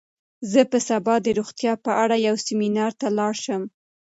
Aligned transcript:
زه 0.51 0.61
به 0.71 0.79
سبا 0.87 1.15
د 1.25 1.27
روغتیا 1.39 1.73
په 1.85 1.91
اړه 2.03 2.15
یو 2.27 2.35
سیمینار 2.47 2.91
ته 3.01 3.07
لاړ 3.17 3.33
شم. 3.43 3.63